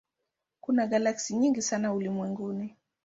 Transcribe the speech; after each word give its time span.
Kuna 0.61 0.87
galaksi 0.87 1.35
nyingi 1.35 1.61
sana 1.61 1.93
ulimwenguni. 1.93 2.77